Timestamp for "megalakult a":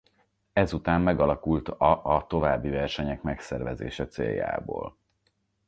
1.01-2.15